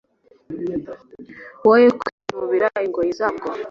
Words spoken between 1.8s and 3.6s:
kwinubira ingoyi zabwo